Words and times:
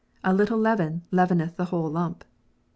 "A 0.23 0.33
little 0.33 0.57
leaven 0.57 1.03
leaveneth 1.11 1.57
the 1.57 1.65
whole 1.65 1.87
lump." 1.91 2.25